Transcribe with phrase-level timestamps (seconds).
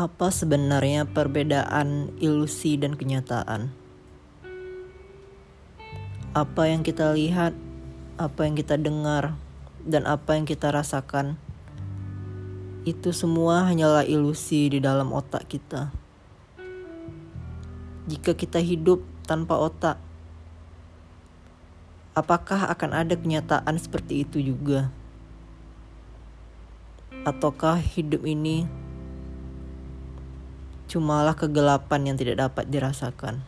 [0.00, 3.68] Apa sebenarnya perbedaan ilusi dan kenyataan?
[6.32, 7.52] Apa yang kita lihat,
[8.16, 9.36] apa yang kita dengar,
[9.84, 11.36] dan apa yang kita rasakan,
[12.88, 15.92] itu semua hanyalah ilusi di dalam otak kita.
[18.08, 20.00] Jika kita hidup tanpa otak,
[22.16, 24.88] apakah akan ada kenyataan seperti itu juga?
[27.28, 28.79] Ataukah hidup ini
[30.90, 33.46] cumalah kegelapan yang tidak dapat dirasakan.